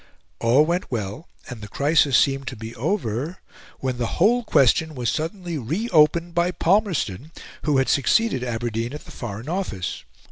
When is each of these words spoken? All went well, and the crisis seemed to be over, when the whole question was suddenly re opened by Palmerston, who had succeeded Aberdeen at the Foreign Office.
All 0.39 0.65
went 0.65 0.89
well, 0.91 1.27
and 1.47 1.61
the 1.61 1.67
crisis 1.67 2.17
seemed 2.17 2.47
to 2.47 2.55
be 2.55 2.75
over, 2.75 3.37
when 3.81 3.99
the 3.99 4.07
whole 4.17 4.43
question 4.43 4.95
was 4.95 5.11
suddenly 5.11 5.59
re 5.59 5.89
opened 5.89 6.33
by 6.33 6.49
Palmerston, 6.49 7.31
who 7.65 7.77
had 7.77 7.87
succeeded 7.87 8.43
Aberdeen 8.43 8.93
at 8.93 9.05
the 9.05 9.11
Foreign 9.11 9.47
Office. 9.47 10.03